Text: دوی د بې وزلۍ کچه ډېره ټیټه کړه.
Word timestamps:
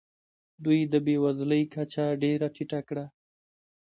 دوی 0.63 0.79
د 0.91 0.93
بې 1.05 1.15
وزلۍ 1.23 1.63
کچه 1.73 2.05
ډېره 2.23 2.47
ټیټه 2.55 2.79
کړه. 2.87 3.05